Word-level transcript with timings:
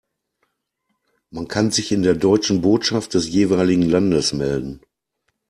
Man 1.29 1.47
kann 1.47 1.69
sich 1.69 1.91
in 1.91 2.01
der 2.01 2.15
deutschen 2.15 2.61
Botschaft 2.63 3.13
des 3.13 3.27
jeweiligen 3.27 3.83
Landes 3.87 4.33
melden. 4.33 4.81